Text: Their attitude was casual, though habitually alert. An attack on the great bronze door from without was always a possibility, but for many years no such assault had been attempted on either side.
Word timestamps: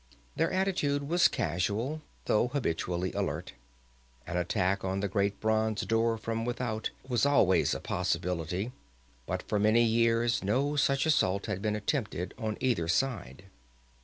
Their 0.35 0.51
attitude 0.51 1.07
was 1.07 1.27
casual, 1.27 2.01
though 2.25 2.47
habitually 2.47 3.13
alert. 3.13 3.53
An 4.25 4.35
attack 4.35 4.83
on 4.83 4.99
the 4.99 5.07
great 5.07 5.39
bronze 5.39 5.83
door 5.85 6.17
from 6.17 6.43
without 6.43 6.89
was 7.07 7.23
always 7.23 7.75
a 7.75 7.79
possibility, 7.79 8.71
but 9.27 9.43
for 9.47 9.59
many 9.59 9.83
years 9.83 10.43
no 10.43 10.75
such 10.75 11.05
assault 11.05 11.45
had 11.45 11.61
been 11.61 11.75
attempted 11.75 12.33
on 12.39 12.57
either 12.59 12.87
side. 12.87 13.43